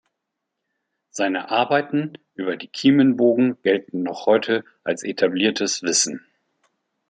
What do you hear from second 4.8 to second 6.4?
als etabliertes Wissen.